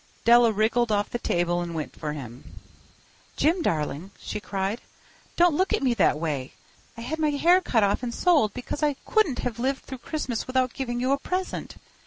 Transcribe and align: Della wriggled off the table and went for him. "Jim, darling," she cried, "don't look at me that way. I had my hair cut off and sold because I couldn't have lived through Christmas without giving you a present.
Della 0.25 0.51
wriggled 0.51 0.91
off 0.91 1.11
the 1.11 1.19
table 1.19 1.61
and 1.61 1.75
went 1.75 1.95
for 1.95 2.13
him. 2.13 2.59
"Jim, 3.37 3.61
darling," 3.61 4.09
she 4.19 4.39
cried, 4.39 4.81
"don't 5.35 5.53
look 5.53 5.73
at 5.73 5.83
me 5.83 5.93
that 5.93 6.19
way. 6.19 6.53
I 6.97 7.01
had 7.01 7.19
my 7.19 7.29
hair 7.29 7.61
cut 7.61 7.83
off 7.83 8.01
and 8.01 8.11
sold 8.11 8.51
because 8.55 8.81
I 8.81 8.95
couldn't 9.05 9.45
have 9.45 9.59
lived 9.59 9.83
through 9.83 9.99
Christmas 9.99 10.47
without 10.47 10.73
giving 10.73 10.99
you 10.99 11.11
a 11.11 11.19
present. 11.19 11.75